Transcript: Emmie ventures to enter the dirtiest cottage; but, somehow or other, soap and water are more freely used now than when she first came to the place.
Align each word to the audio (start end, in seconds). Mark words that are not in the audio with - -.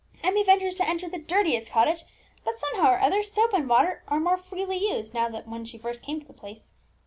Emmie 0.23 0.43
ventures 0.43 0.73
to 0.73 0.89
enter 0.89 1.07
the 1.07 1.19
dirtiest 1.19 1.69
cottage; 1.69 2.05
but, 2.43 2.57
somehow 2.57 2.89
or 2.89 2.99
other, 2.99 3.21
soap 3.21 3.53
and 3.53 3.69
water 3.69 4.01
are 4.07 4.19
more 4.19 4.35
freely 4.35 4.77
used 4.91 5.13
now 5.13 5.29
than 5.29 5.43
when 5.43 5.63
she 5.63 5.77
first 5.77 6.01
came 6.01 6.19
to 6.19 6.25
the 6.25 6.33
place. 6.33 6.73